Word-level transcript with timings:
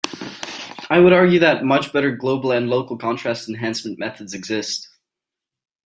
I 0.89 0.97
would 0.99 1.13
argue 1.13 1.37
that 1.41 1.63
much 1.63 1.93
better 1.93 2.09
global 2.09 2.51
and 2.51 2.67
local 2.67 2.97
contrast 2.97 3.47
enhancement 3.47 3.99
methods 3.99 4.33
exist. 4.33 4.89